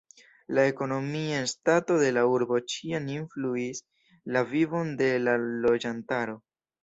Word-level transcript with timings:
La 0.57 0.61
ekonomia 0.69 1.41
stato 1.51 1.97
de 2.03 2.07
la 2.17 2.23
urbo 2.37 2.57
ĉiam 2.75 3.11
influis 3.17 3.83
la 4.37 4.43
vivon 4.55 4.91
de 5.03 5.11
la 5.27 5.37
loĝantaro. 5.67 6.35